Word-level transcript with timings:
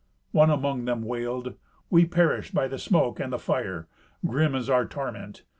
One 0.31 0.49
among 0.49 0.85
them 0.85 1.03
wailed, 1.03 1.53
"We 1.91 2.05
perish 2.05 2.49
by 2.49 2.67
the 2.67 2.79
smoke 2.79 3.19
and 3.19 3.31
the 3.31 3.37
fire. 3.37 3.87
Grim 4.25 4.55
is 4.55 4.67
our 4.67 4.87
torment. 4.87 5.43